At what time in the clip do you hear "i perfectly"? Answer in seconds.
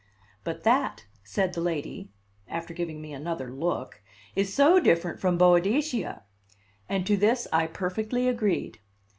7.53-8.27